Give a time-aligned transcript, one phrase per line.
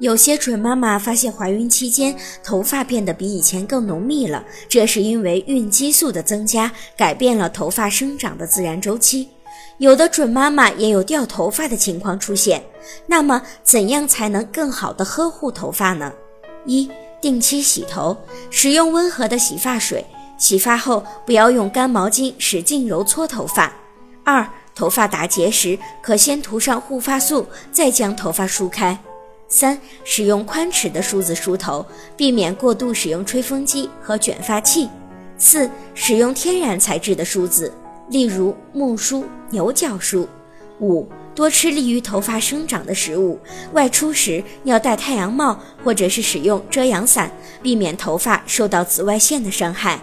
[0.00, 9.28] 有些准妈妈发现怀孕期间头发变得比以前更浓密了，这是因为孕激素的增加改变了头发生长的自然周期。
[9.76, 12.64] 有的准妈妈也有掉头发的情况出现。
[13.06, 16.10] 那么，怎样才能更好的呵护头发呢？
[16.64, 16.90] 一、
[17.20, 18.16] 定期洗头，
[18.50, 20.02] 使用温和的洗发水。
[20.38, 23.70] 洗发后不要用干毛巾使劲揉搓头发。
[24.24, 28.98] 二、头发打结时，可先涂上护发素，再将头发梳开。
[29.50, 31.84] 三、使用宽齿的梳子梳头，
[32.16, 34.88] 避免过度使用吹风机和卷发器。
[35.36, 37.72] 四、使用天然材质的梳子，
[38.08, 40.26] 例如木梳、牛角梳。
[40.80, 43.38] 五、多吃利于头发生长的食物，
[43.72, 50.00] 外出时要戴太阳帽或者是使用遮阳伞，避免头发受到紫外线的伤害。